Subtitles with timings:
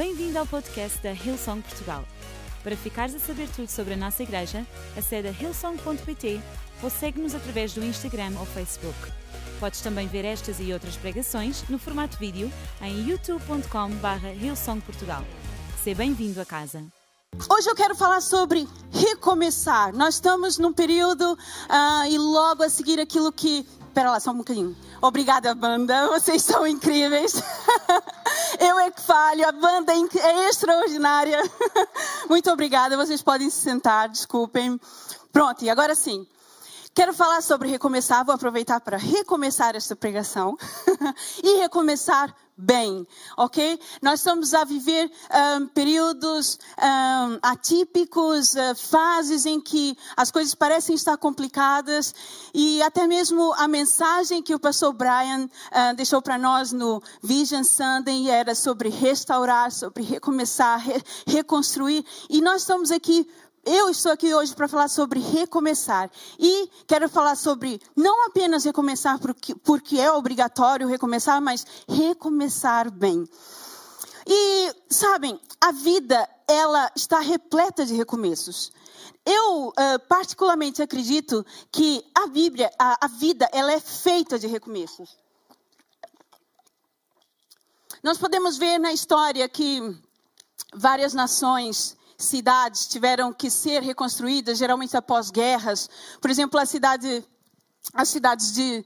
[0.00, 2.02] Bem-vindo ao podcast da Hillsong Portugal.
[2.64, 6.40] Para ficares a saber tudo sobre a nossa igreja, acede a hillsong.pt
[6.82, 8.96] ou segue-nos através do Instagram ou Facebook.
[9.60, 12.50] Podes também ver estas e outras pregações no formato vídeo
[12.80, 15.22] em youtube.com.br hillsongportugal.
[15.84, 16.82] Seja bem-vindo a casa.
[17.50, 19.92] Hoje eu quero falar sobre recomeçar.
[19.92, 21.36] Nós estamos num período
[21.68, 23.66] ah, e logo a seguir aquilo que.
[23.92, 24.74] Pera lá, só um bocadinho.
[25.02, 26.06] Obrigada, banda.
[26.06, 27.34] Vocês são incríveis.
[28.60, 29.48] Eu é que falho.
[29.48, 31.42] A banda é, é extraordinária.
[32.28, 32.94] Muito obrigada.
[32.94, 34.10] Vocês podem se sentar.
[34.10, 34.78] Desculpem.
[35.32, 36.26] Pronto, e agora sim.
[37.00, 40.54] Quero falar sobre recomeçar, vou aproveitar para recomeçar esta pregação
[41.42, 43.06] e recomeçar bem,
[43.38, 43.80] ok?
[44.02, 45.10] Nós estamos a viver
[45.58, 52.14] um, períodos um, atípicos, uh, fases em que as coisas parecem estar complicadas
[52.52, 57.64] e até mesmo a mensagem que o pastor Brian uh, deixou para nós no Vision
[57.64, 63.26] Sunday era sobre restaurar, sobre recomeçar, re reconstruir e nós estamos aqui
[63.64, 66.10] eu estou aqui hoje para falar sobre recomeçar.
[66.38, 73.28] E quero falar sobre não apenas recomeçar porque, porque é obrigatório recomeçar, mas recomeçar bem.
[74.26, 78.72] E, sabem, a vida, ela está repleta de recomeços.
[79.24, 79.72] Eu, uh,
[80.08, 85.18] particularmente, acredito que a Bíblia, a, a vida, ela é feita de recomeços.
[88.02, 89.94] Nós podemos ver na história que
[90.74, 95.88] várias nações cidades tiveram que ser reconstruídas, geralmente após guerras.
[96.20, 97.24] Por exemplo, a cidade,
[97.94, 98.84] as cidades de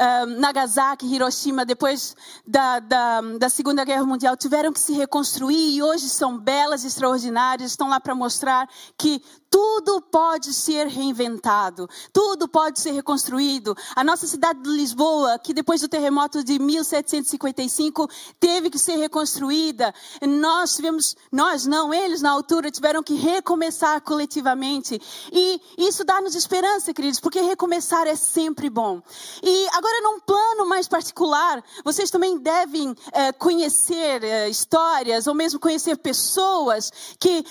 [0.00, 5.82] uh, Nagasaki, Hiroshima, depois da, da, da, Segunda Guerra Mundial, tiveram que se reconstruir e
[5.82, 12.78] hoje são belas, extraordinárias, estão lá para mostrar que tudo pode ser reinventado, tudo pode
[12.78, 13.76] ser reconstruído.
[13.96, 19.92] A nossa cidade de Lisboa, que depois do terremoto de 1755 teve que ser reconstruída,
[20.22, 25.00] nós tivemos, nós não, eles na altura tiveram que recomeçar coletivamente.
[25.32, 29.02] E isso dá-nos esperança, queridos, porque recomeçar é sempre bom.
[29.42, 35.58] E agora, num plano mais particular, vocês também devem é, conhecer é, histórias, ou mesmo
[35.58, 37.44] conhecer pessoas que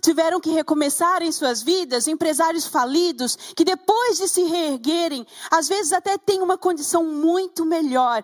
[0.00, 5.68] tiveram que recomeçar começar em suas vidas, empresários falidos, que depois de se reerguerem, às
[5.68, 8.22] vezes até têm uma condição muito melhor.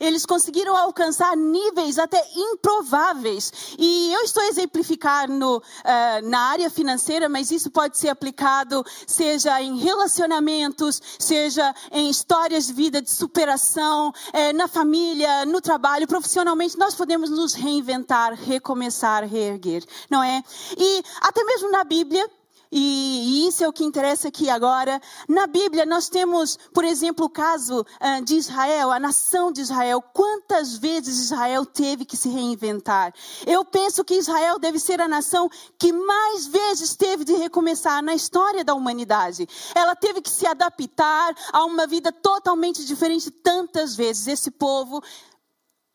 [0.00, 3.76] Eles conseguiram alcançar níveis até improváveis.
[3.78, 9.78] E eu estou exemplificando uh, na área financeira, mas isso pode ser aplicado, seja em
[9.78, 16.76] relacionamentos, seja em histórias de vida, de superação, eh, na família, no trabalho, profissionalmente.
[16.76, 20.42] Nós podemos nos reinventar, recomeçar, reerguer, não é?
[20.76, 22.28] E até mesmo na Bíblia,
[22.70, 25.00] e isso é o que interessa aqui agora.
[25.28, 30.02] Na Bíblia, nós temos, por exemplo, o caso uh, de Israel, a nação de Israel.
[30.02, 33.14] Quantas vezes Israel teve que se reinventar?
[33.46, 38.14] Eu penso que Israel deve ser a nação que mais vezes teve de recomeçar na
[38.14, 39.48] história da humanidade.
[39.74, 44.26] Ela teve que se adaptar a uma vida totalmente diferente tantas vezes.
[44.26, 45.02] Esse povo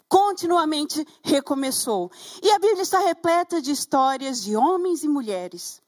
[0.07, 2.11] continuamente recomeçou.
[2.41, 5.80] E a Bíblia está repleta de histórias de homens e mulheres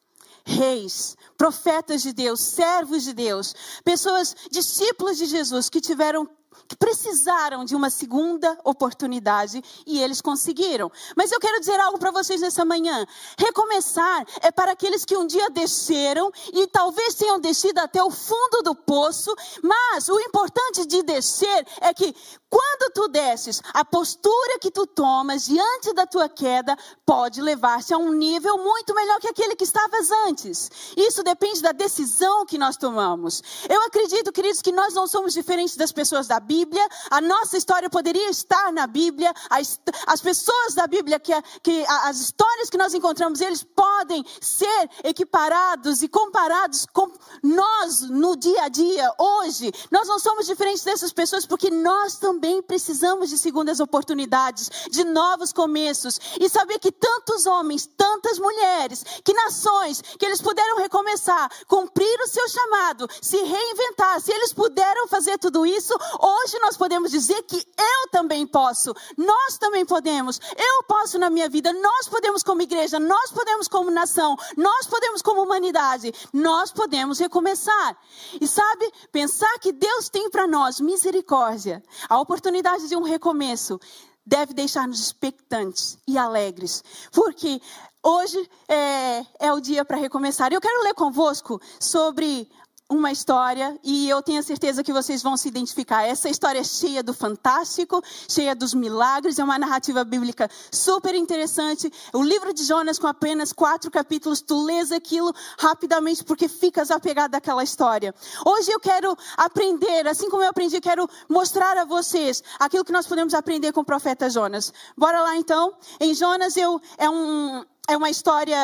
[0.45, 6.27] reis, profetas de Deus, servos de Deus, pessoas, discípulos de Jesus que tiveram
[6.67, 10.91] que precisaram de uma segunda oportunidade e eles conseguiram.
[11.15, 13.05] Mas eu quero dizer algo para vocês nessa manhã.
[13.37, 18.61] Recomeçar é para aqueles que um dia desceram e talvez tenham descido até o fundo
[18.63, 22.15] do poço, mas o importante de descer é que
[22.53, 27.97] quando tu desces, a postura que tu tomas diante da tua queda pode levar-te a
[27.97, 30.69] um nível muito melhor que aquele que estavas antes.
[30.95, 33.41] Isso depende da decisão que nós tomamos.
[33.67, 36.87] Eu acredito, queridos, que nós não somos diferentes das pessoas da Bíblia.
[37.09, 39.33] A nossa história poderia estar na Bíblia.
[39.49, 41.33] As, as pessoas da Bíblia, que,
[41.63, 48.35] que as histórias que nós encontramos, eles podem ser equiparados e comparados com nós no
[48.35, 49.71] dia a dia, hoje.
[49.89, 55.05] Nós não somos diferentes dessas pessoas porque nós também também precisamos de segundas oportunidades, de
[55.05, 56.19] novos começos.
[56.38, 62.27] E saber que tantos homens, tantas mulheres, que nações, que eles puderam recomeçar, cumprir o
[62.27, 64.19] seu chamado, se reinventar.
[64.19, 68.94] Se eles puderam fazer tudo isso, hoje nós podemos dizer que eu também posso.
[69.18, 70.38] Nós também podemos.
[70.57, 71.71] Eu posso na minha vida.
[71.71, 76.13] Nós podemos como igreja, nós podemos como nação, nós podemos como humanidade.
[76.33, 77.97] Nós podemos recomeçar.
[78.41, 83.80] E sabe, pensar que Deus tem para nós misericórdia, a oportunidade oportunidade de um recomeço
[84.25, 87.62] deve deixar-nos expectantes e alegres, porque
[88.01, 90.51] hoje é, é o dia para recomeçar.
[90.51, 92.50] Eu quero ler convosco sobre
[92.89, 96.03] uma história e eu tenho certeza que vocês vão se identificar.
[96.03, 101.91] Essa história é cheia do fantástico, cheia dos milagres, é uma narrativa bíblica super interessante.
[102.13, 107.35] O livro de Jonas, com apenas quatro capítulos, tu lês aquilo rapidamente porque ficas apegado
[107.35, 108.13] àquela história.
[108.45, 113.07] Hoje eu quero aprender, assim como eu aprendi, quero mostrar a vocês aquilo que nós
[113.07, 114.74] podemos aprender com o profeta Jonas.
[114.97, 115.74] Bora lá então?
[116.00, 118.57] Em Jonas eu é um é uma história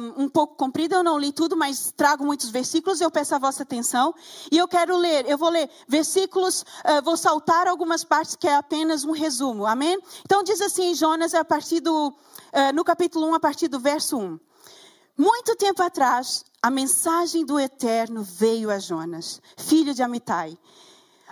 [0.00, 3.38] um, um, pouco comprida, eu não li tudo, mas trago muitos versículos, eu peço a
[3.38, 4.14] vossa atenção.
[4.50, 8.56] E eu quero ler, eu vou ler versículos, uh, vou saltar algumas partes que é
[8.56, 9.98] apenas um resumo, amém?
[10.24, 14.16] Então diz assim Jonas, a partir do, uh, no capítulo 1, a partir do verso
[14.16, 14.40] 1.
[15.16, 20.58] Muito tempo atrás, a mensagem do Eterno veio a Jonas, filho de Amitai.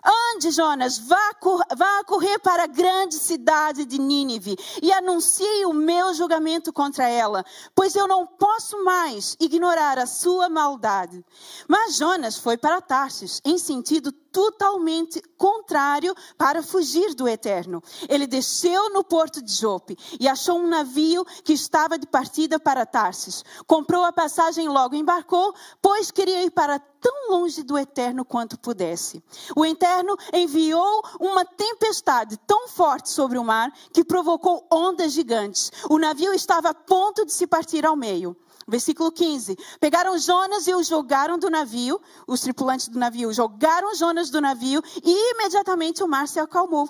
[0.04, 1.32] Ande, Jonas, vá,
[1.76, 7.44] vá correr para a grande cidade de Nínive e anuncie o meu julgamento contra ela,
[7.74, 11.24] pois eu não posso mais ignorar a sua maldade.
[11.68, 17.82] Mas Jonas foi para Tarsis, em sentido totalmente contrário para fugir do eterno.
[18.08, 22.86] Ele desceu no porto de Jope e achou um navio que estava de partida para
[22.86, 23.44] Tarsis.
[23.66, 28.58] Comprou a passagem e logo embarcou, pois queria ir para tão longe do eterno quanto
[28.58, 29.22] pudesse.
[29.56, 35.70] O eterno enviou uma tempestade tão forte sobre o mar que provocou ondas gigantes.
[35.90, 38.36] O navio estava a ponto de se partir ao meio.
[38.72, 39.54] Versículo 15.
[39.78, 44.82] Pegaram Jonas e o jogaram do navio, os tripulantes do navio jogaram Jonas do navio
[45.04, 46.88] e imediatamente o mar se acalmou.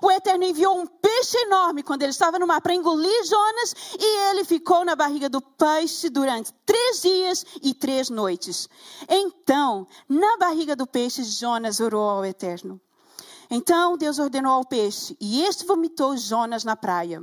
[0.00, 4.30] O Eterno enviou um peixe enorme quando ele estava no mar para engolir Jonas e
[4.30, 8.66] ele ficou na barriga do peixe durante três dias e três noites.
[9.06, 12.80] Então, na barriga do peixe, Jonas orou ao Eterno.
[13.50, 17.22] Então Deus ordenou ao peixe e este vomitou Jonas na praia.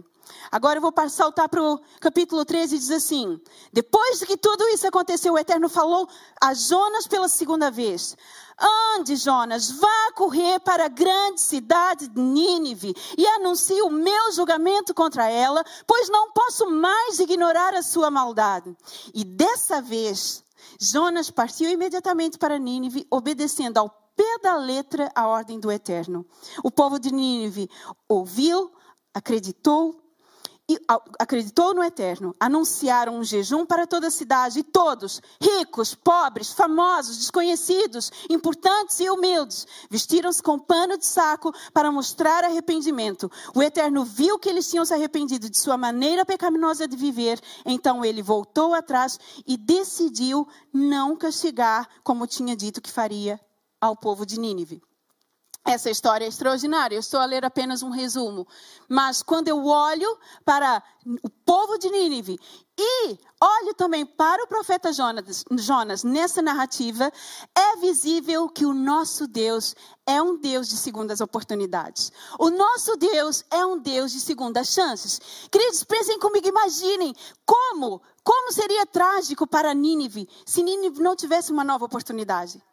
[0.51, 3.39] Agora eu vou saltar para o capítulo 13 e diz assim:
[3.71, 6.07] Depois de que tudo isso aconteceu, o Eterno falou
[6.41, 8.15] a Jonas pela segunda vez:
[8.59, 14.93] Ande, Jonas, vá correr para a grande cidade de Nínive e anuncie o meu julgamento
[14.93, 18.75] contra ela, pois não posso mais ignorar a sua maldade.
[19.13, 20.43] E dessa vez,
[20.79, 26.25] Jonas partiu imediatamente para Nínive, obedecendo ao pé da letra a ordem do Eterno.
[26.63, 27.69] O povo de Nínive
[28.09, 28.71] ouviu,
[29.13, 30.06] acreditou
[31.17, 37.17] acreditou no Eterno, anunciaram um jejum para toda a cidade, e todos, ricos, pobres, famosos,
[37.17, 43.31] desconhecidos, importantes e humildes, vestiram-se com pano de saco para mostrar arrependimento.
[43.55, 48.03] O Eterno viu que eles tinham se arrependido de sua maneira pecaminosa de viver, então
[48.03, 53.39] ele voltou atrás e decidiu não castigar como tinha dito que faria
[53.79, 54.81] ao povo de Nínive.
[55.67, 56.95] Essa história é extraordinária.
[56.95, 58.47] Eu estou a ler apenas um resumo.
[58.87, 60.81] Mas quando eu olho para
[61.21, 62.39] o povo de Nínive
[62.79, 67.11] e olho também para o profeta Jonas, Jonas nessa narrativa,
[67.53, 69.75] é visível que o nosso Deus
[70.05, 72.13] é um Deus de segundas oportunidades.
[72.39, 75.19] O nosso Deus é um Deus de segundas chances.
[75.51, 77.13] Queridos, pensem comigo, imaginem
[77.45, 82.63] como, como seria trágico para Nínive se Nínive não tivesse uma nova oportunidade.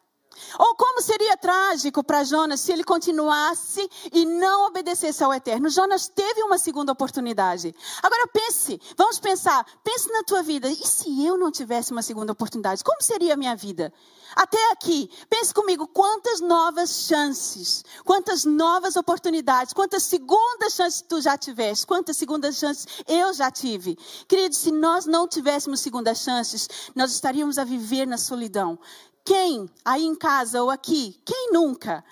[0.59, 5.69] Ou como seria trágico para Jonas se ele continuasse e não obedecesse ao Eterno.
[5.69, 7.75] Jonas teve uma segunda oportunidade.
[8.01, 10.69] Agora pense, vamos pensar, pense na tua vida.
[10.69, 12.83] E se eu não tivesse uma segunda oportunidade?
[12.83, 13.93] Como seria a minha vida?
[14.35, 21.37] Até aqui, pense comigo, quantas novas chances, quantas novas oportunidades, quantas segundas chances tu já
[21.37, 23.95] tiveste, quantas segundas chances eu já tive.
[24.27, 28.77] Querido, se nós não tivéssemos segundas chances, nós estaríamos a viver na solidão.
[29.25, 32.03] Quem, aí em casa ou aqui, quem nunca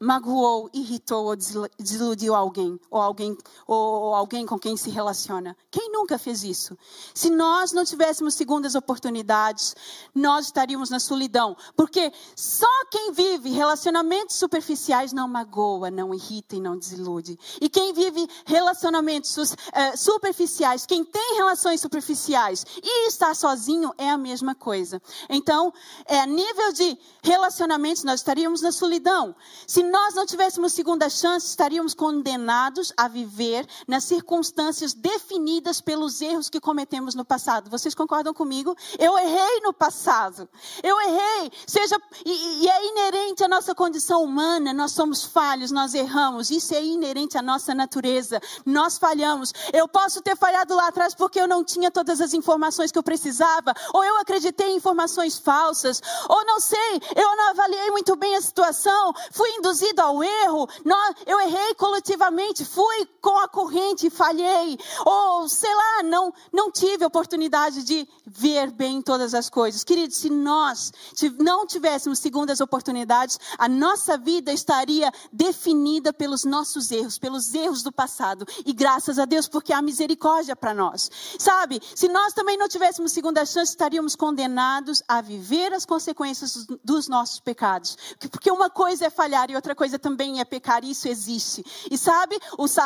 [0.00, 3.36] magoou, irritou ou desiludiu alguém ou alguém
[3.66, 5.56] ou alguém com quem se relaciona.
[5.70, 6.78] Quem nunca fez isso?
[7.12, 9.74] Se nós não tivéssemos segundas oportunidades,
[10.14, 16.60] nós estaríamos na solidão, porque só quem vive relacionamentos superficiais não magoa, não irrita e
[16.60, 17.38] não desilude.
[17.60, 19.54] E quem vive relacionamentos uh,
[19.96, 25.02] superficiais, quem tem relações superficiais e está sozinho é a mesma coisa.
[25.28, 25.72] Então,
[26.06, 29.34] é a nível de relacionamentos nós estaríamos na solidão.
[29.66, 36.50] Se nós não tivéssemos segunda chance, estaríamos condenados a viver nas circunstâncias definidas pelos erros
[36.50, 37.70] que cometemos no passado.
[37.70, 38.76] Vocês concordam comigo?
[38.98, 40.48] Eu errei no passado.
[40.82, 41.50] Eu errei.
[41.66, 44.72] Seja e, e é inerente à nossa condição humana.
[44.72, 46.50] Nós somos falhos, nós erramos.
[46.50, 48.40] Isso é inerente à nossa natureza.
[48.64, 49.52] Nós falhamos.
[49.72, 53.02] Eu posso ter falhado lá atrás porque eu não tinha todas as informações que eu
[53.02, 58.36] precisava, ou eu acreditei em informações falsas, ou não sei, eu não avaliei muito bem
[58.36, 64.06] a situação, fui induzido conduzido ao erro, nós, eu errei coletivamente, fui com a corrente
[64.06, 64.78] e falhei.
[65.04, 69.84] Ou, sei lá, não, não tive oportunidade de ver bem todas as coisas.
[69.84, 70.92] Queridos, se nós
[71.38, 77.92] não tivéssemos segundas oportunidades, a nossa vida estaria definida pelos nossos erros, pelos erros do
[77.92, 78.46] passado.
[78.66, 81.10] E graças a Deus, porque há misericórdia para nós.
[81.38, 87.08] Sabe, se nós também não tivéssemos segunda chance, estaríamos condenados a viver as consequências dos
[87.08, 87.96] nossos pecados.
[88.30, 91.64] Porque uma coisa é falhar e outra coisa também é pecar, isso existe.
[91.90, 92.38] E sabe,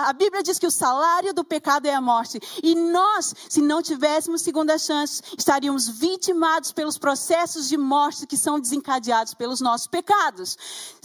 [0.06, 2.40] a Bíblia diz que o salário do pecado é a morte.
[2.62, 8.60] E nós, se não tivéssemos segunda chance, estaríamos vitimados pelos processos de morte que são
[8.60, 10.56] desencadeados pelos nossos pecados.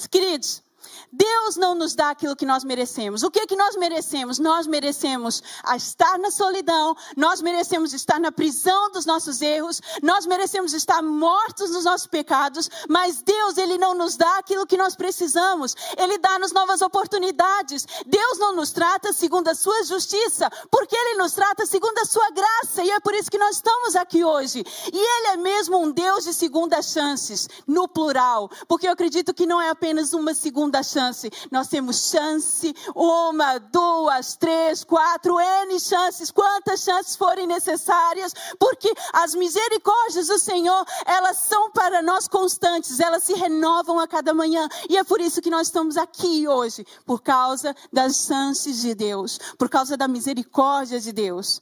[0.09, 0.63] Queridos,
[1.11, 3.23] Deus não nos dá aquilo que nós merecemos.
[3.23, 4.39] O que que nós merecemos?
[4.39, 5.41] Nós merecemos
[5.75, 11.71] estar na solidão, nós merecemos estar na prisão dos nossos erros, nós merecemos estar mortos
[11.71, 16.51] nos nossos pecados, mas Deus, Ele não nos dá aquilo que nós precisamos, Ele dá-nos
[16.51, 17.85] novas oportunidades.
[18.05, 22.29] Deus não nos trata segundo a sua justiça, porque Ele nos trata segundo a sua
[22.31, 24.63] graça, e é por isso que nós estamos aqui hoje.
[24.91, 29.45] E Ele é mesmo um Deus de segundas chances, no plural, porque eu acredito que
[29.45, 31.31] não é apenas uma segunda chance chance.
[31.51, 39.33] Nós temos chance, uma, duas, três, quatro, N chances, quantas chances forem necessárias, porque as
[39.35, 44.67] misericórdias do Senhor, elas são para nós constantes, elas se renovam a cada manhã.
[44.89, 49.39] E é por isso que nós estamos aqui hoje, por causa das chances de Deus,
[49.57, 51.61] por causa da misericórdia de Deus.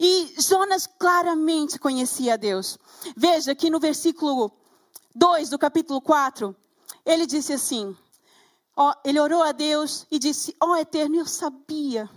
[0.00, 2.78] E Jonas claramente conhecia Deus.
[3.16, 4.52] Veja que no versículo
[5.14, 6.54] 2 do capítulo 4,
[7.04, 7.96] ele disse assim:
[9.04, 12.08] ele orou a Deus e disse: Ó oh, Eterno, eu sabia.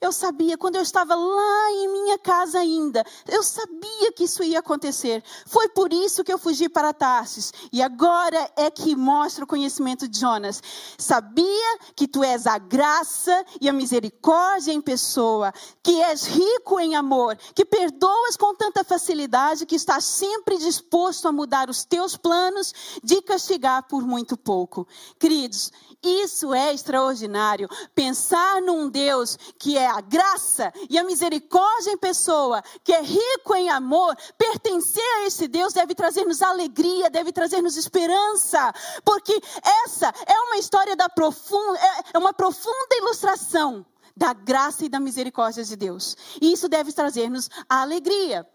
[0.00, 4.60] Eu sabia, quando eu estava lá em minha casa ainda, eu sabia que isso ia
[4.60, 5.24] acontecer.
[5.46, 7.52] Foi por isso que eu fugi para Tarsis.
[7.72, 10.62] E agora é que mostra o conhecimento de Jonas.
[10.96, 16.94] Sabia que tu és a graça e a misericórdia em pessoa, que és rico em
[16.94, 22.72] amor, que perdoas com tanta facilidade, que estás sempre disposto a mudar os teus planos
[23.02, 24.86] de castigar por muito pouco.
[25.18, 27.68] Queridos, isso é extraordinário.
[27.94, 33.54] Pensar num Deus que é a graça e a misericórdia em pessoa, que é rico
[33.54, 38.72] em amor, pertencer a esse Deus deve trazer-nos alegria, deve trazer-nos esperança,
[39.04, 39.40] porque
[39.84, 43.84] essa é uma história da profunda, é, é uma profunda ilustração
[44.16, 46.16] da graça e da misericórdia de Deus.
[46.40, 48.46] E isso deve trazer-nos alegria.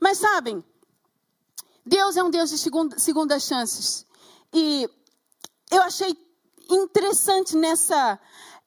[0.00, 0.64] Mas sabem,
[1.84, 4.06] Deus é um Deus de segunda, segundas chances.
[4.52, 4.88] E
[5.70, 6.16] eu achei
[6.70, 8.18] interessante nessa,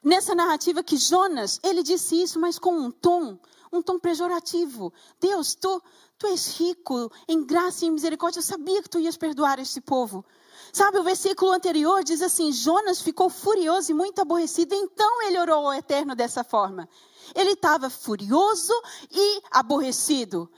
[0.03, 3.37] nessa narrativa que Jonas, ele disse isso, mas com um tom,
[3.71, 4.93] um tom pejorativo.
[5.19, 5.81] Deus, tu,
[6.17, 10.25] tu és rico em graça e misericórdia, eu sabia que tu ias perdoar este povo.
[10.71, 15.67] Sabe, o versículo anterior diz assim: Jonas ficou furioso e muito aborrecido, então ele orou
[15.67, 16.87] ao Eterno dessa forma.
[17.33, 18.73] Ele estava furioso
[19.11, 20.49] e aborrecido.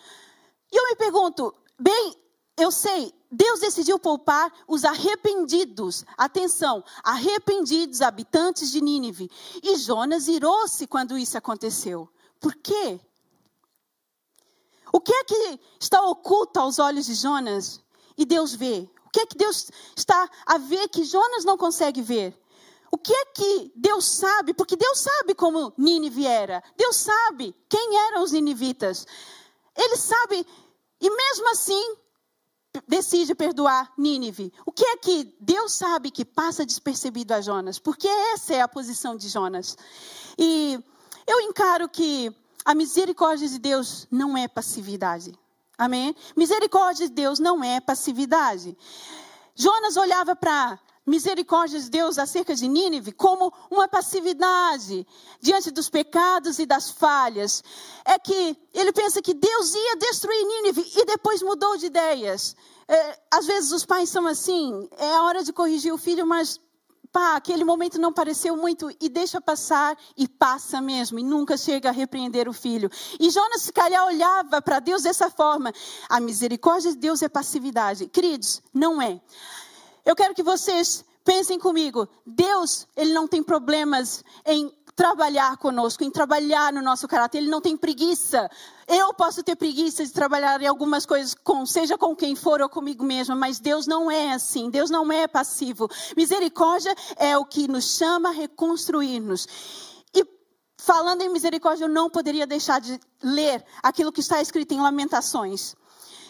[0.71, 2.15] E eu me pergunto, bem,
[2.57, 9.29] eu sei, Deus decidiu poupar os arrependidos, atenção, arrependidos habitantes de Nínive.
[9.61, 12.09] E Jonas irou-se quando isso aconteceu.
[12.39, 12.99] Por quê?
[14.91, 17.79] O que é que está oculto aos olhos de Jonas
[18.17, 18.89] e Deus vê?
[19.05, 22.37] O que é que Deus está a ver que Jonas não consegue ver?
[22.89, 24.53] O que é que Deus sabe?
[24.53, 26.63] Porque Deus sabe como Nínive era.
[26.75, 29.05] Deus sabe quem eram os ninivitas.
[29.75, 30.47] Ele sabe,
[30.99, 31.97] e mesmo assim,
[32.87, 34.51] decide perdoar Nínive.
[34.65, 37.79] O que é que Deus sabe que passa despercebido a Jonas?
[37.79, 39.77] Porque essa é a posição de Jonas.
[40.37, 40.79] E
[41.25, 45.33] eu encaro que a misericórdia de Deus não é passividade.
[45.77, 46.15] Amém?
[46.35, 48.77] Misericórdia de Deus não é passividade.
[49.55, 55.07] Jonas olhava para misericórdia de Deus acerca de Nínive como uma passividade
[55.39, 57.63] diante dos pecados e das falhas.
[58.03, 62.55] É que ele pensa que Deus ia destruir Nínive e depois mudou de ideias.
[62.89, 66.59] É, às vezes os pais são assim, é a hora de corrigir o filho, mas
[67.11, 71.89] pá, aquele momento não pareceu muito e deixa passar e passa mesmo e nunca chega
[71.89, 72.91] a repreender o filho.
[73.19, 75.73] E Jonas se calhar olhava para Deus dessa forma.
[76.09, 78.07] A misericórdia de Deus é passividade.
[78.07, 79.21] Queridos, não é.
[80.07, 82.07] Eu quero que vocês pensem comigo.
[82.25, 87.39] Deus, ele não tem problemas em trabalhar conosco, em trabalhar no nosso caráter.
[87.39, 88.49] Ele não tem preguiça.
[88.87, 92.69] Eu posso ter preguiça de trabalhar em algumas coisas, com, seja com quem for ou
[92.69, 94.69] comigo mesma, mas Deus não é assim.
[94.69, 95.89] Deus não é passivo.
[96.15, 99.45] Misericórdia é o que nos chama a reconstruir-nos.
[100.15, 100.25] E
[100.77, 105.75] falando em misericórdia, eu não poderia deixar de ler aquilo que está escrito em Lamentações.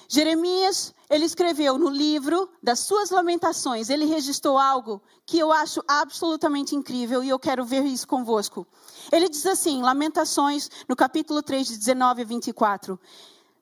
[0.09, 6.75] Jeremias, ele escreveu no livro das suas lamentações, ele registrou algo que eu acho absolutamente
[6.75, 8.67] incrível e eu quero ver isso convosco.
[9.11, 12.99] Ele diz assim, Lamentações, no capítulo 3, de 19 a 24: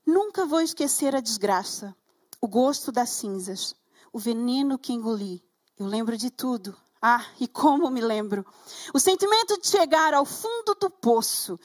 [0.06, 1.96] Nunca vou esquecer a desgraça,
[2.42, 3.76] o gosto das cinzas,
[4.12, 5.44] o veneno que engoli.
[5.78, 6.76] Eu lembro de tudo.
[7.02, 8.44] Ah, e como me lembro.
[8.92, 11.60] O sentimento de chegar ao fundo do poço.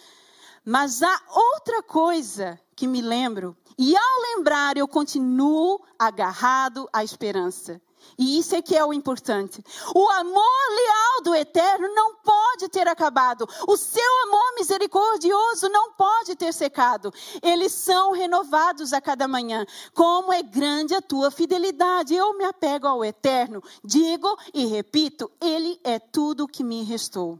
[0.64, 7.78] Mas há outra coisa que me lembro e ao lembrar, eu continuo agarrado à esperança.
[8.18, 9.62] E isso é que é o importante.
[9.94, 13.46] O amor leal do eterno não pode ter acabado.
[13.68, 17.12] O seu amor misericordioso não pode ter secado.
[17.42, 19.66] Eles são renovados a cada manhã.
[19.92, 22.14] Como é grande a tua fidelidade.
[22.14, 23.62] Eu me apego ao eterno.
[23.84, 27.38] Digo e repito, ele é tudo o que me restou.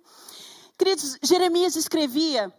[0.77, 2.53] Queridos, Jeremias escrevia,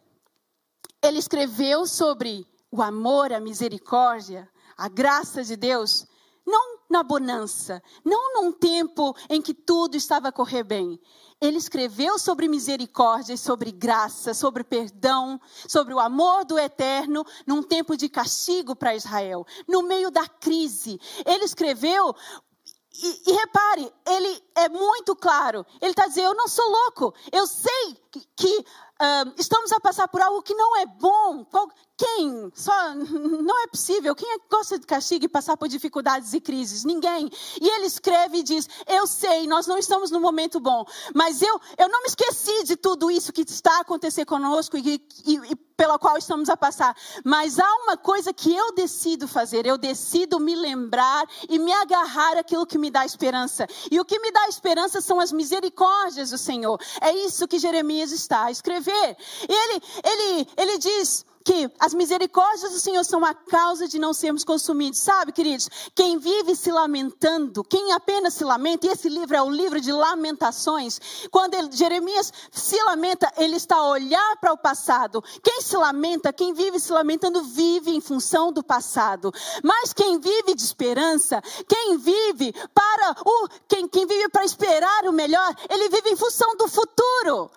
[1.04, 6.08] ele escreveu sobre o amor, a misericórdia, a graça de Deus,
[6.46, 11.00] não na bonança, não num tempo em que tudo estava a correr bem.
[11.40, 17.98] Ele escreveu sobre misericórdia, sobre graça, sobre perdão, sobre o amor do eterno, num tempo
[17.98, 21.00] de castigo para Israel, no meio da crise.
[21.26, 22.16] Ele escreveu
[22.94, 25.66] e, e, repare, ele é muito claro.
[25.82, 27.14] Ele está dizendo: Eu não sou louco.
[27.32, 28.66] Eu sei que, que
[29.02, 31.46] uh, estamos a passar por algo que não é bom.
[31.98, 32.52] Quem?
[32.56, 34.16] Só não é possível.
[34.16, 36.84] Quem é gosta de castigo e passar por dificuldades e crises?
[36.84, 37.30] Ninguém.
[37.60, 41.60] E ele escreve e diz: Eu sei, nós não estamos no momento bom, mas eu,
[41.78, 45.56] eu não me esqueci de tudo isso que está a acontecer conosco e, e, e
[45.82, 46.96] pela qual estamos a passar.
[47.26, 49.66] Mas há uma coisa que eu decido fazer.
[49.66, 53.66] Eu decido me lembrar e me agarrar àquilo que me dá esperança.
[53.90, 56.80] E o que me dá esperança são as misericórdias do Senhor.
[57.02, 58.52] É isso que Jeremias está
[58.92, 59.18] a escrever.
[59.50, 64.44] Ele, ele, ele diz que as misericórdias do Senhor são a causa de não sermos
[64.44, 65.00] consumidos.
[65.00, 69.50] Sabe, queridos, quem vive se lamentando, quem apenas se lamenta, e esse livro é o
[69.50, 71.00] livro de lamentações,
[71.32, 75.24] quando ele, Jeremias se lamenta, ele está a olhar para o passado.
[75.44, 79.34] Quem se lamenta, quem vive se lamentando, vive em função do passado.
[79.64, 85.12] Mas quem vive de esperança, quem vive para o, quem, quem vive para esperar o
[85.12, 87.52] melhor, ele vive em função do futuro.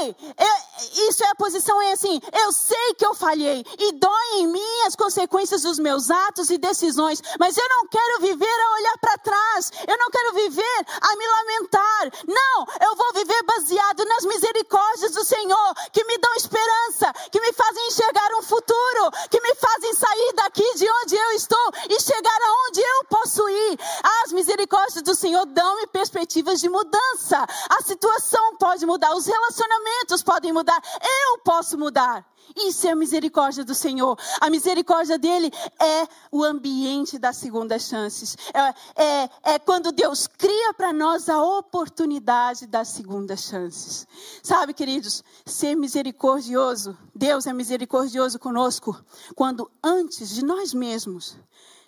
[0.00, 4.46] Ei, é, isso é a posição, é assim, eu sei que falhei e dói em
[4.48, 8.98] mim as consequências dos meus atos e decisões, mas eu não quero viver a olhar
[8.98, 12.12] para trás, eu não quero viver a me lamentar.
[12.26, 17.52] Não, eu vou viver baseado nas misericórdias do Senhor, que me dão esperança, que me
[17.52, 22.38] fazem enxergar um futuro, que me fazem sair daqui de onde eu estou e chegar
[22.42, 23.78] aonde eu posso ir.
[24.22, 27.46] As misericórdias do Senhor dão-me perspectivas de mudança.
[27.70, 32.33] A situação pode mudar, os relacionamentos podem mudar, eu posso mudar.
[32.56, 34.18] Isso é a misericórdia do Senhor.
[34.40, 38.36] A misericórdia dele é o ambiente das segundas chances.
[38.52, 44.06] É, é, é quando Deus cria para nós a oportunidade das segundas chances.
[44.42, 49.04] Sabe, queridos, ser misericordioso, Deus é misericordioso conosco
[49.34, 51.36] quando antes de nós mesmos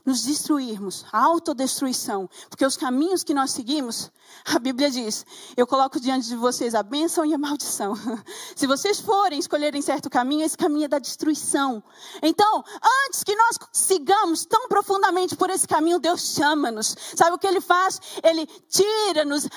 [0.07, 4.13] nos destruirmos, a autodestruição, porque os caminhos que nós seguimos,
[4.45, 7.95] a Bíblia diz: eu coloco diante de vocês a bênção e a maldição.
[8.55, 11.83] Se vocês forem escolherem certo caminho, esse caminho é da destruição.
[12.23, 12.65] Então,
[13.07, 16.95] antes que nós sigamos tão profundamente por esse caminho, Deus chama-nos.
[17.17, 18.01] Sabe o que Ele faz?
[18.23, 19.51] Ele tira-nos uh,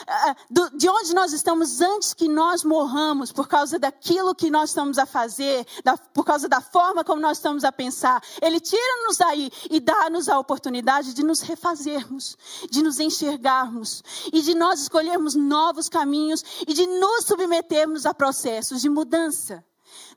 [0.73, 5.05] de onde nós estamos antes que nós morramos, por causa daquilo que nós estamos a
[5.05, 5.65] fazer,
[6.13, 8.21] por causa da forma como nós estamos a pensar.
[8.41, 12.37] Ele tira-nos daí e dá-nos a oportunidade de nos refazermos,
[12.69, 18.81] de nos enxergarmos e de nós escolhermos novos caminhos e de nos submetermos a processos
[18.81, 19.63] de mudança.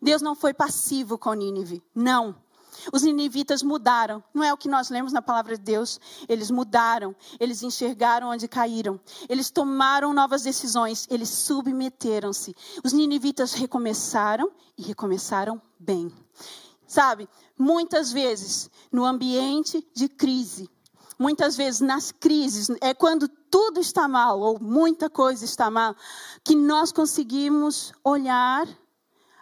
[0.00, 2.36] Deus não foi passivo com Nínive, não.
[2.92, 6.00] Os ninivitas mudaram, não é o que nós lemos na palavra de Deus.
[6.28, 12.54] Eles mudaram, eles enxergaram onde caíram, eles tomaram novas decisões, eles submeteram-se.
[12.82, 16.10] Os ninivitas recomeçaram e recomeçaram bem.
[16.92, 17.26] Sabe,
[17.58, 20.68] muitas vezes no ambiente de crise,
[21.18, 25.96] muitas vezes nas crises, é quando tudo está mal ou muita coisa está mal,
[26.44, 28.68] que nós conseguimos olhar,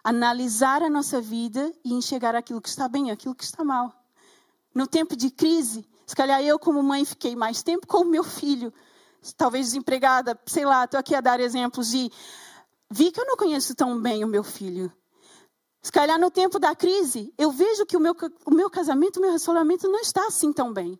[0.04, 3.92] analisar a nossa vida e enxergar aquilo que está bem, aquilo que está mal.
[4.72, 8.22] No tempo de crise, se calhar eu como mãe fiquei mais tempo com o meu
[8.22, 8.72] filho,
[9.36, 12.12] talvez desempregada, sei lá, estou aqui a dar exemplos de
[12.88, 14.92] vi que eu não conheço tão bem o meu filho.
[15.83, 18.14] Se calhar no tempo da crise, eu vejo que o meu,
[18.45, 20.99] o meu casamento, o meu relacionamento não está assim tão bem.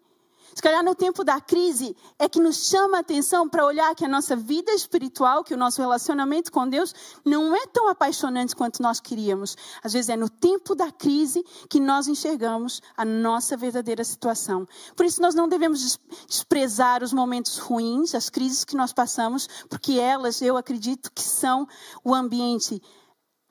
[0.55, 4.05] Se calhar no tempo da crise é que nos chama a atenção para olhar que
[4.05, 6.93] a nossa vida espiritual, que o nosso relacionamento com Deus
[7.25, 9.57] não é tão apaixonante quanto nós queríamos.
[9.83, 14.67] Às vezes é no tempo da crise que nós enxergamos a nossa verdadeira situação.
[14.97, 20.01] Por isso nós não devemos desprezar os momentos ruins, as crises que nós passamos, porque
[20.01, 21.69] elas, eu acredito que são
[22.03, 22.83] o ambiente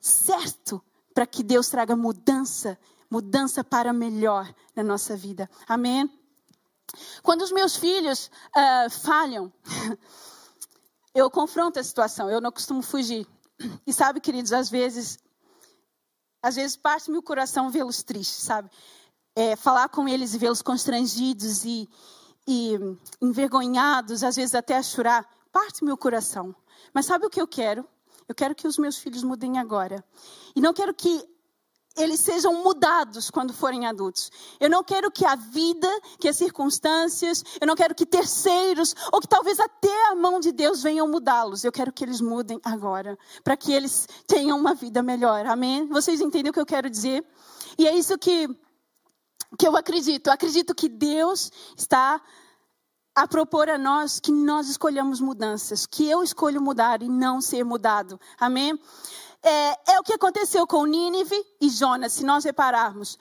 [0.00, 0.82] certo
[1.14, 2.78] para que Deus traga mudança,
[3.10, 5.48] mudança para melhor na nossa vida.
[5.66, 6.10] Amém?
[7.22, 9.52] Quando os meus filhos uh, falham,
[11.14, 13.26] eu confronto a situação, eu não costumo fugir.
[13.86, 15.18] E sabe, queridos, às vezes,
[16.42, 18.70] às vezes parte-me o coração vê-los tristes, sabe?
[19.36, 21.88] É, falar com eles e vê-los constrangidos e,
[22.46, 22.76] e
[23.20, 26.54] envergonhados, às vezes até a chorar, parte-me o coração.
[26.92, 27.86] Mas sabe o que eu quero?
[28.28, 30.04] Eu quero que os meus filhos mudem agora.
[30.54, 31.28] E não quero que
[31.96, 34.30] eles sejam mudados quando forem adultos.
[34.58, 39.20] Eu não quero que a vida, que as circunstâncias, eu não quero que terceiros, ou
[39.20, 41.64] que talvez até a mão de Deus venham mudá-los.
[41.64, 45.46] Eu quero que eles mudem agora, para que eles tenham uma vida melhor.
[45.46, 45.86] Amém?
[45.88, 47.24] Vocês entendem o que eu quero dizer?
[47.76, 48.48] E é isso que,
[49.58, 50.28] que eu acredito.
[50.28, 52.20] Eu acredito que Deus está
[53.14, 57.64] a propor a nós que nós escolhamos mudanças, que eu escolho mudar e não ser
[57.64, 58.20] mudado.
[58.38, 58.78] Amém?
[59.42, 63.18] É, é o que aconteceu com Nínive e Jonas, se nós repararmos.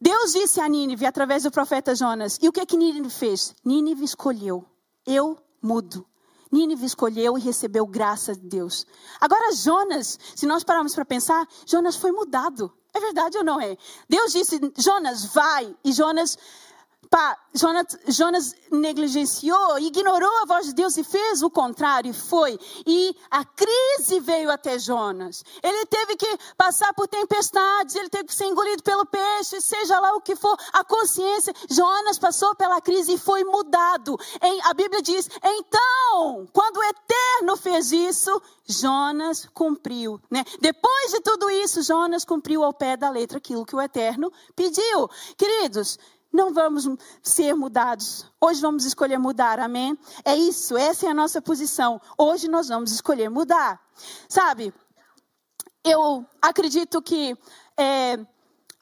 [0.00, 2.38] Deus disse a Nínive através do profeta Jonas.
[2.42, 3.54] E o que que Nínive fez?
[3.64, 4.64] Nínive escolheu.
[5.06, 6.06] Eu mudo.
[6.52, 8.86] Nínive escolheu e recebeu graça de Deus.
[9.20, 12.72] Agora, Jonas, se nós pararmos para pensar, Jonas foi mudado.
[12.94, 13.76] É verdade ou não é?
[14.08, 15.74] Deus disse, Jonas, vai.
[15.84, 16.38] E Jonas
[17.16, 22.60] Pá, Jonas, Jonas negligenciou, ignorou a voz de Deus e fez o contrário, foi.
[22.86, 25.42] E a crise veio até Jonas.
[25.62, 30.14] Ele teve que passar por tempestades, ele teve que ser engolido pelo peixe, seja lá
[30.14, 31.54] o que for, a consciência.
[31.70, 34.18] Jonas passou pela crise e foi mudado.
[34.42, 40.20] Em, a Bíblia diz: então, quando o Eterno fez isso, Jonas cumpriu.
[40.30, 40.44] Né?
[40.60, 45.08] Depois de tudo isso, Jonas cumpriu ao pé da letra aquilo que o Eterno pediu.
[45.38, 45.98] Queridos,
[46.36, 46.86] não vamos
[47.22, 48.30] ser mudados.
[48.40, 49.98] Hoje vamos escolher mudar, amém?
[50.24, 52.00] É isso, essa é a nossa posição.
[52.16, 53.80] Hoje nós vamos escolher mudar.
[54.28, 54.72] Sabe,
[55.82, 57.34] eu acredito que
[57.78, 58.18] é,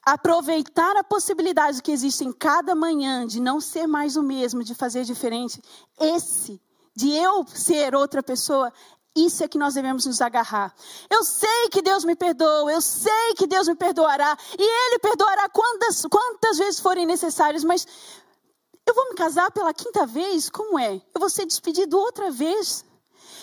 [0.05, 4.75] aproveitar a possibilidade que existe em cada manhã de não ser mais o mesmo, de
[4.75, 5.61] fazer diferente,
[5.99, 6.61] esse,
[6.93, 8.71] de eu ser outra pessoa,
[9.15, 10.73] isso é que nós devemos nos agarrar.
[11.09, 15.47] Eu sei que Deus me perdoa, eu sei que Deus me perdoará, e Ele perdoará
[15.49, 17.87] quantas, quantas vezes forem necessárias, mas
[18.85, 20.49] eu vou me casar pela quinta vez?
[20.49, 20.95] Como é?
[21.13, 22.85] Eu vou ser despedido outra vez?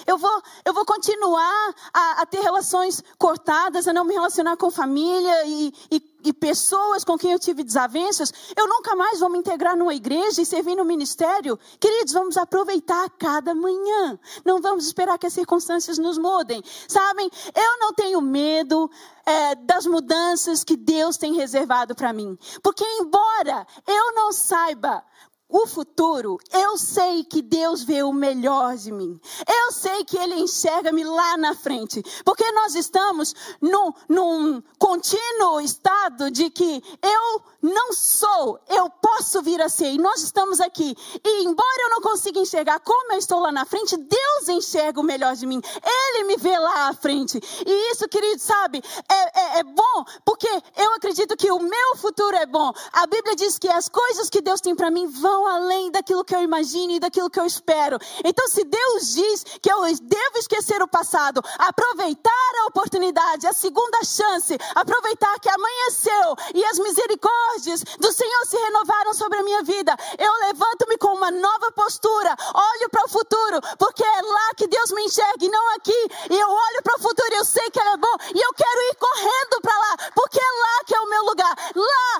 [0.06, 4.70] Eu vou, eu vou continuar a, a ter relações cortadas, a não me relacionar com
[4.70, 8.32] família e, e, e, pessoas com quem eu tive desavenças.
[8.56, 11.58] Eu nunca mais vou me integrar numa igreja e servir no ministério.
[11.80, 14.18] Queridos, vamos aproveitar cada manhã.
[14.44, 16.62] Não vamos esperar que as circunstâncias nos mudem.
[16.88, 18.90] Sabem, eu não tenho medo
[19.24, 22.38] é, das mudanças que Deus tem reservado para mim.
[22.62, 25.04] Porque, embora eu não saiba
[25.52, 29.20] o futuro, eu sei que Deus vê o melhor de mim.
[29.46, 32.02] Eu sei que Ele enxerga-me lá na frente.
[32.24, 39.60] Porque nós estamos num, num contínuo estado de que eu não sou, eu posso vir
[39.60, 39.92] a ser.
[39.92, 40.96] E nós estamos aqui.
[41.22, 45.04] E embora eu não consiga enxergar como eu estou lá na frente, Deus enxerga o
[45.04, 45.60] melhor de mim.
[45.84, 47.38] Ele me vê lá à frente.
[47.66, 52.36] E isso, querido, sabe, é, é, é bom, porque eu acredito que o meu futuro
[52.36, 52.72] é bom.
[52.90, 56.24] A Bíblia diz que as coisas que Deus tem para mim vão vão além daquilo
[56.24, 57.98] que eu imagino e daquilo que eu espero.
[58.24, 64.04] Então, se Deus diz que eu devo esquecer o passado, aproveitar a oportunidade, a segunda
[64.04, 69.96] chance, aproveitar que amanheceu e as misericórdias do Senhor se renovaram sobre a minha vida,
[70.18, 74.92] eu levanto-me com uma nova postura, olho para o futuro, porque é lá que Deus
[74.92, 76.08] me enxerga e não aqui.
[76.30, 78.80] E eu olho para o futuro e eu sei que é bom e eu quero
[78.90, 82.11] ir correndo para lá, porque é lá que é o meu lugar, lá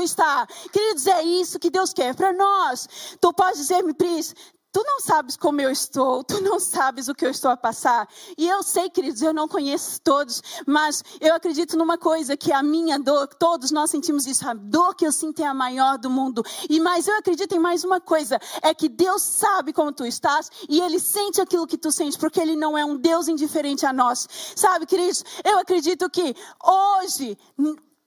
[0.00, 0.46] estar.
[0.72, 2.88] Queridos, é isso que Deus quer para nós.
[3.20, 4.34] Tu pode dizer-me, Pris,
[4.72, 8.08] Tu não sabes como eu estou, tu não sabes o que eu estou a passar.
[8.38, 12.62] E eu sei, queridos, eu não conheço todos, mas eu acredito numa coisa, que a
[12.62, 16.08] minha dor, todos nós sentimos isso, a dor que eu sinto é a maior do
[16.08, 16.44] mundo.
[16.68, 20.48] E mais, eu acredito em mais uma coisa, é que Deus sabe como tu estás
[20.68, 23.92] e Ele sente aquilo que tu sentes, porque Ele não é um Deus indiferente a
[23.92, 24.28] nós.
[24.54, 26.32] Sabe, queridos, eu acredito que
[26.62, 27.36] hoje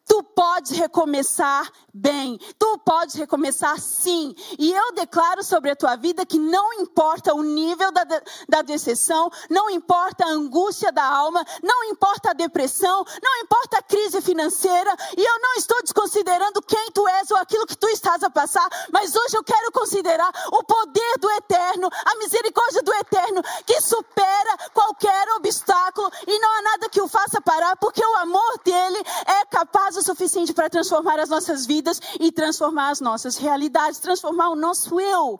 [0.06, 2.38] Tu podes recomeçar bem.
[2.60, 4.36] Tu podes recomeçar sim.
[4.60, 8.04] E eu declaro sobre a tua vida que não importa o nível da,
[8.50, 13.82] da decepção, não importa a angústia da alma, não importa a depressão, não importa a
[13.82, 14.96] crise financeira.
[15.18, 18.68] E eu não estou desconsiderando quem tu és ou aquilo que tu estás a passar,
[18.92, 24.58] mas hoje eu quero considerar o poder do eterno, a misericórdia do eterno que supera
[24.74, 29.46] qualquer obstáculo e não há nada que o faça parar, porque o amor dele é
[29.46, 34.56] capaz o suficiente para transformar as nossas vidas e transformar as nossas realidades, transformar o
[34.56, 35.40] nosso eu.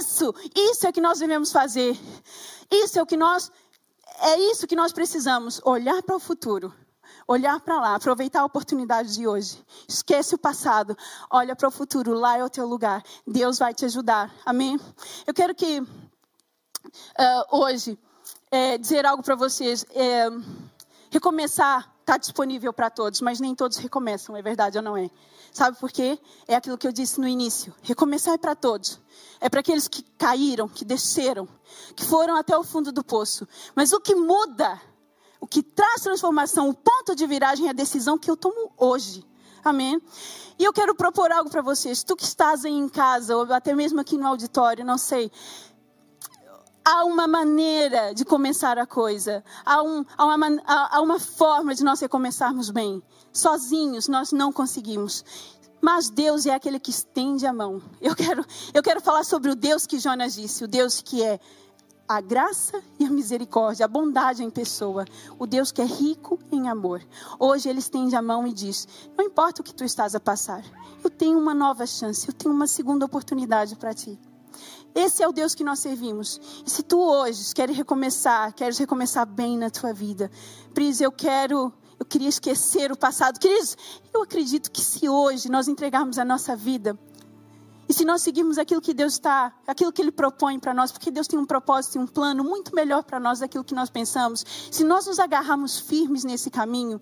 [0.00, 1.98] Isso, isso é que nós devemos fazer.
[2.70, 3.50] Isso é o que nós
[4.22, 6.74] é isso que nós precisamos, olhar para o futuro.
[7.26, 9.64] Olhar para lá, aproveitar a oportunidade de hoje.
[9.88, 10.96] Esquece o passado,
[11.30, 13.02] olha para o futuro, lá é o teu lugar.
[13.26, 14.34] Deus vai te ajudar.
[14.44, 14.78] Amém?
[15.26, 15.86] Eu quero que uh,
[17.50, 17.98] hoje
[18.50, 19.86] é, dizer algo para vocês.
[19.94, 20.28] É,
[21.10, 25.08] recomeçar está disponível para todos, mas nem todos recomeçam, é verdade ou não é?
[25.52, 26.18] Sabe por quê?
[26.48, 27.72] É aquilo que eu disse no início.
[27.82, 29.00] Recomeçar é para todos.
[29.40, 31.48] É para aqueles que caíram, que desceram,
[31.94, 33.46] que foram até o fundo do poço.
[33.76, 34.80] Mas o que muda,
[35.40, 39.24] o que traz transformação, o ponto de viragem é a decisão que eu tomo hoje.
[39.62, 40.00] Amém?
[40.58, 42.02] E eu quero propor algo para vocês.
[42.02, 45.30] Tu que estás aí em casa, ou até mesmo aqui no auditório, não sei
[46.84, 51.84] há uma maneira de começar a coisa, há, um, há, uma, há uma forma de
[51.84, 53.02] nós recomeçarmos bem.
[53.32, 55.24] Sozinhos nós não conseguimos.
[55.80, 57.80] Mas Deus é aquele que estende a mão.
[58.00, 61.40] Eu quero, eu quero falar sobre o Deus que Jonas disse, o Deus que é
[62.06, 65.04] a graça e a misericórdia, a bondade em pessoa,
[65.38, 67.00] o Deus que é rico em amor.
[67.38, 70.64] Hoje ele estende a mão e diz: Não importa o que tu estás a passar,
[71.02, 74.18] eu tenho uma nova chance, eu tenho uma segunda oportunidade para ti.
[74.94, 76.40] Esse é o Deus que nós servimos.
[76.66, 80.30] E se tu hoje queres recomeçar, queres recomeçar bem na tua vida,
[80.74, 83.38] Pris, eu quero, eu queria esquecer o passado.
[83.38, 83.76] Queridos,
[84.12, 86.98] eu acredito que se hoje nós entregarmos a nossa vida
[87.90, 91.10] e se nós seguirmos aquilo que Deus está, aquilo que Ele propõe para nós, porque
[91.10, 94.44] Deus tem um propósito e um plano muito melhor para nós daquilo que nós pensamos,
[94.70, 97.00] se nós nos agarrarmos firmes nesse caminho,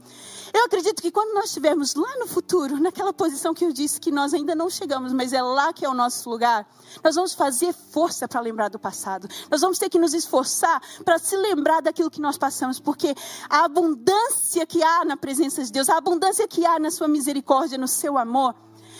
[0.50, 4.10] eu acredito que quando nós estivermos lá no futuro, naquela posição que eu disse que
[4.10, 6.66] nós ainda não chegamos, mas é lá que é o nosso lugar,
[7.04, 9.28] nós vamos fazer força para lembrar do passado.
[9.50, 13.14] Nós vamos ter que nos esforçar para se lembrar daquilo que nós passamos, porque
[13.50, 17.76] a abundância que há na presença de Deus, a abundância que há na sua misericórdia,
[17.76, 18.54] no seu amor,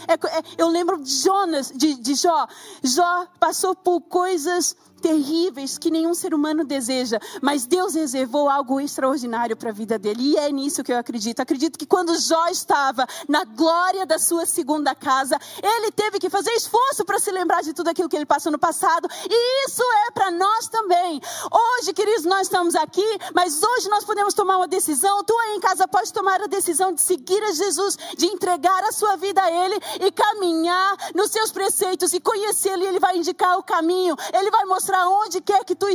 [0.06, 2.46] é, é, eu lembro de Jonas, de, de Jó.
[2.82, 9.56] Jó passou por coisas terríveis que nenhum ser humano deseja, mas Deus reservou algo extraordinário
[9.56, 11.40] para a vida dele, e é nisso que eu acredito.
[11.40, 16.50] Acredito que quando Jó estava na glória da sua segunda casa, ele teve que fazer
[16.52, 20.10] esforço para se lembrar de tudo aquilo que ele passou no passado, e isso é
[20.10, 21.20] para nós também.
[21.50, 25.22] Hoje, queridos, nós estamos aqui, mas hoje nós podemos tomar uma decisão.
[25.24, 28.92] Tu aí em casa pode tomar a decisão de seguir a Jesus, de entregar a
[28.92, 33.62] sua vida a Ele e caminhar nos seus preceitos e conhecê-lo, Ele vai indicar o
[33.62, 35.86] caminho, Ele vai mostrar mostrar onde quer que tu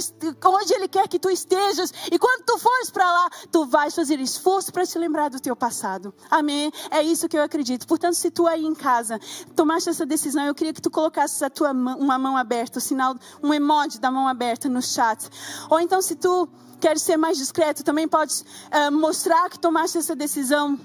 [0.46, 1.92] onde ele quer que tu estejas.
[2.12, 5.56] E quando tu fores para lá, tu vais fazer esforço para te lembrar do teu
[5.56, 6.14] passado.
[6.30, 6.72] Amém.
[6.92, 7.88] É isso que eu acredito.
[7.88, 9.20] Portanto, se tu aí em casa
[9.56, 12.82] tomaste essa decisão, eu queria que tu colocasses a tua mão, uma mão aberta, o
[12.82, 15.28] sinal, um emoji da mão aberta no chat.
[15.70, 16.48] Ou então, se tu
[16.80, 20.78] queres ser mais discreto, também podes uh, mostrar que tomaste essa decisão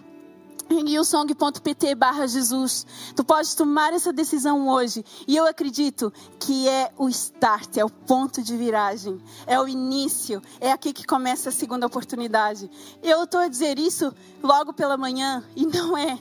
[0.84, 2.86] newsong.pt barra Jesus.
[3.14, 5.04] Tu pode tomar essa decisão hoje.
[5.26, 10.42] E eu acredito que é o start, é o ponto de viragem, é o início,
[10.60, 12.70] é aqui que começa a segunda oportunidade.
[13.02, 16.18] Eu estou a dizer isso logo pela manhã e não é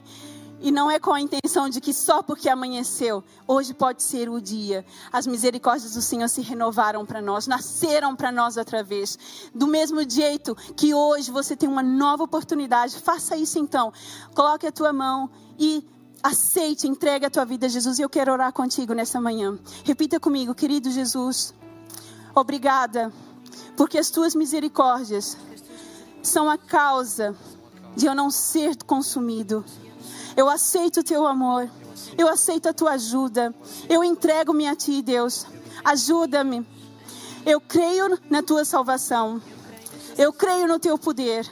[0.60, 4.42] e não é com a intenção de que só porque amanheceu, hoje pode ser o
[4.42, 4.86] dia.
[5.12, 9.18] As misericórdias do Senhor se renovaram para nós, nasceram para nós outra vez.
[9.54, 13.94] Do mesmo jeito que hoje você tem uma nova oportunidade, faça isso então.
[14.34, 15.86] Coloque a tua mão e
[16.24, 18.00] aceite, entregue a tua vida a Jesus.
[18.00, 19.58] E eu quero orar contigo nessa manhã.
[19.84, 21.54] Repita comigo, querido Jesus,
[22.34, 23.14] obrigada,
[23.76, 25.38] porque as tuas misericórdias
[26.24, 27.36] são a causa
[27.96, 29.64] de eu não ser consumido.
[30.38, 31.68] Eu aceito o teu amor.
[32.16, 33.52] Eu aceito a tua ajuda.
[33.90, 35.48] Eu entrego-me a ti, Deus.
[35.84, 36.64] Ajuda-me.
[37.44, 39.42] Eu creio na tua salvação.
[40.16, 41.50] Eu creio no teu poder.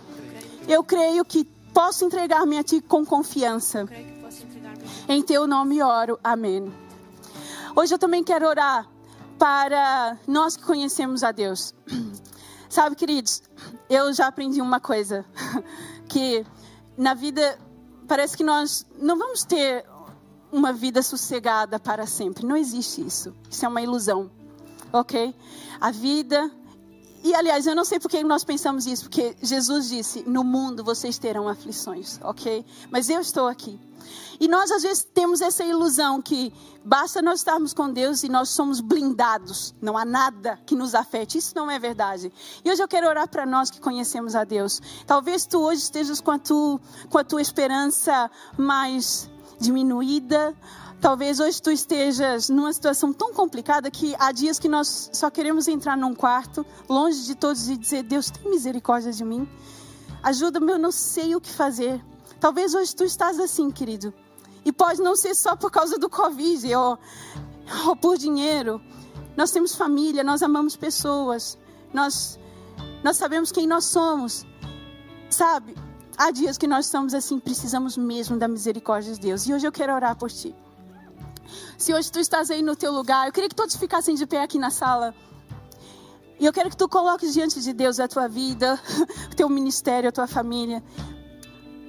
[0.67, 3.89] Eu creio que posso entregar-me a ti com confiança.
[5.09, 6.19] Em teu nome oro.
[6.23, 6.71] Amém.
[7.75, 8.87] Hoje eu também quero orar
[9.39, 11.73] para nós que conhecemos a Deus.
[12.69, 13.41] Sabe, queridos,
[13.89, 15.25] eu já aprendi uma coisa
[16.07, 16.45] que
[16.95, 17.57] na vida
[18.05, 19.85] parece que nós não vamos ter
[20.51, 22.45] uma vida sossegada para sempre.
[22.45, 23.35] Não existe isso.
[23.49, 24.31] Isso é uma ilusão.
[24.93, 25.35] Ok?
[25.79, 26.49] A vida
[27.25, 30.83] e, aliás, eu não sei por que nós pensamos isso, porque Jesus disse: No mundo
[30.83, 32.63] vocês terão aflições, ok?
[32.91, 33.79] Mas eu estou aqui.
[34.39, 38.49] E nós às vezes temos essa ilusão que basta nós estarmos com Deus e nós
[38.49, 41.39] somos blindados, não há nada que nos afete.
[41.39, 42.31] Isso não é verdade.
[42.63, 44.79] E hoje eu quero orar para nós que conhecemos a Deus.
[45.07, 49.27] Talvez tu hoje estejas com a, tu, com a tua esperança mais
[49.59, 50.55] diminuída.
[51.05, 55.67] Talvez hoje tu estejas numa situação tão complicada que há dias que nós só queremos
[55.67, 59.47] entrar num quarto, longe de todos e dizer: Deus, tem misericórdia de mim.
[60.23, 62.03] Ajuda-me, eu não sei o que fazer.
[62.39, 64.11] Talvez hoje tu estás assim, querido.
[64.65, 66.97] E pode não ser só por causa do Covid ou,
[67.85, 68.81] ou por dinheiro.
[69.37, 71.55] Nós temos família, nós amamos pessoas,
[71.93, 72.39] nós,
[73.03, 74.43] nós sabemos quem nós somos.
[75.29, 75.75] Sabe,
[76.17, 79.45] há dias que nós estamos assim, precisamos mesmo da misericórdia de Deus.
[79.45, 80.55] E hoje eu quero orar por ti.
[81.77, 84.41] Se hoje tu estás aí no teu lugar, eu queria que todos ficassem de pé
[84.41, 85.13] aqui na sala.
[86.39, 88.79] E eu quero que tu coloques diante de Deus a tua vida,
[89.31, 90.83] o teu ministério, a tua família.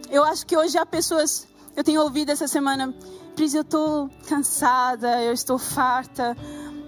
[0.08, 2.94] Eu acho que hoje há pessoas, eu tenho ouvido essa semana,
[3.34, 6.36] Pris, eu estou cansada, eu estou farta,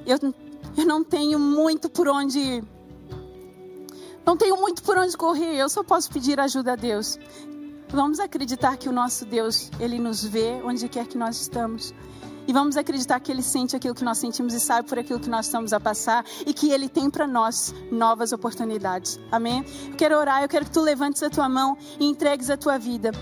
[0.06, 0.18] eu,
[0.76, 2.62] eu não tenho muito por onde.
[4.24, 7.18] Não tenho muito por onde correr, eu só posso pedir ajuda a Deus.
[7.90, 11.92] Vamos acreditar que o nosso Deus, Ele nos vê onde quer que nós estamos.
[12.48, 15.28] E vamos acreditar que Ele sente aquilo que nós sentimos e sabe por aquilo que
[15.28, 19.20] nós estamos a passar e que Ele tem para nós novas oportunidades.
[19.30, 19.62] Amém?
[19.86, 22.78] Eu quero orar, eu quero que tu levantes a tua mão e entregues a tua
[22.78, 23.12] vida.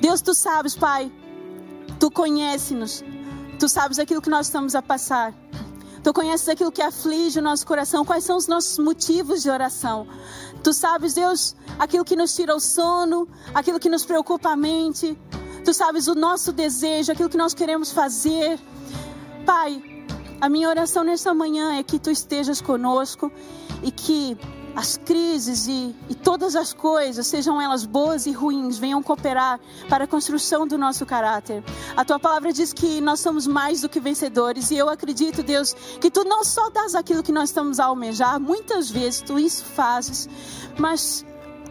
[0.00, 1.10] Deus, tu sabes, Pai,
[1.98, 3.02] tu conhece-nos,
[3.58, 5.34] tu sabes aquilo que nós estamos a passar.
[6.00, 10.06] Tu conheces aquilo que aflige o nosso coração, quais são os nossos motivos de oração.
[10.62, 15.18] Tu sabes, Deus, aquilo que nos tira o sono, aquilo que nos preocupa a mente.
[15.64, 18.58] Tu sabes o nosso desejo, aquilo que nós queremos fazer.
[19.44, 19.82] Pai,
[20.40, 23.30] a minha oração nesta manhã é que tu estejas conosco
[23.82, 24.38] e que
[24.74, 30.04] as crises e, e, todas as coisas, sejam elas boas e ruins, venham cooperar para
[30.04, 31.62] a construção do nosso caráter.
[31.96, 35.74] A tua palavra diz que nós somos mais do que vencedores, e eu acredito, Deus,
[36.00, 39.64] que tu não só dás aquilo que nós estamos a almejar, muitas vezes tu isso
[39.64, 40.28] fazes,
[40.78, 41.24] mas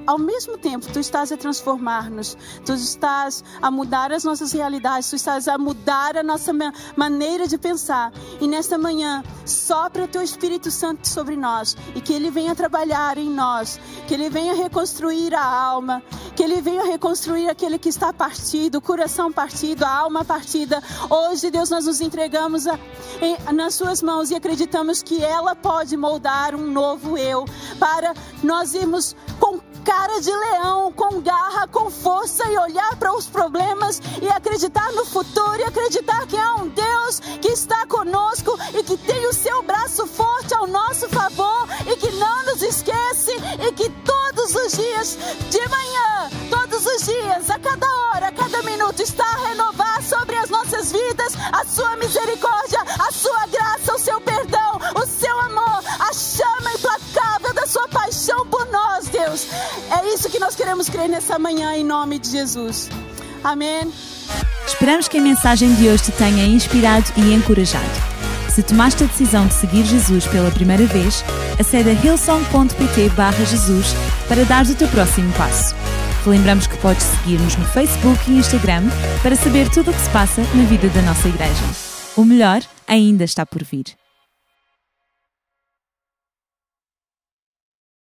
[0.10, 5.16] ao mesmo tempo, tu estás a transformar-nos, tu estás a mudar as nossas realidades, tu
[5.16, 6.52] estás a mudar a nossa
[6.96, 8.12] maneira de pensar.
[8.42, 13.20] E nesta manhã, sopra o teu Espírito Santo sobre nós e que ele venha trabalhar
[13.20, 16.02] em nós, que ele venha reconstruir a alma,
[16.36, 20.82] que ele venha reconstruir aquele que está partido, o coração partido, a alma partida.
[21.08, 22.80] Hoje, Deus, nós nos entregamos a,
[23.22, 27.46] em, nas suas mãos e acreditamos que ela pode moldar um novo eu
[27.78, 33.28] para nós irmos com cara de leão, com garra, com força e olhar para os
[33.28, 38.84] problemas e acreditar no futuro e acreditar que há um Deus que está conosco e
[38.84, 43.32] que tem o seu braço forte ao nosso favor e que não nos esquece
[43.68, 45.18] e que todos os dias,
[45.50, 50.36] de manhã, todos os dias, a cada hora, a cada minuto, está a renovar sobre
[50.38, 54.59] as nossas vidas a sua misericórdia, a sua graça, o seu perdão,
[58.10, 59.48] paixão por nós, Deus.
[59.92, 62.90] É isso que nós queremos crer nessa manhã, em nome de Jesus.
[63.44, 63.92] Amém.
[64.66, 67.86] Esperamos que a mensagem de hoje te tenha inspirado e encorajado.
[68.50, 71.24] Se tomaste a decisão de seguir Jesus pela primeira vez,
[71.60, 73.12] acede a hillsong.pt
[73.46, 73.94] Jesus
[74.28, 75.76] para dar o teu próximo passo.
[76.26, 78.84] Lembramos que podes seguir-nos no Facebook e Instagram
[79.22, 81.64] para saber tudo o que se passa na vida da nossa igreja.
[82.18, 83.99] O melhor ainda está por vir.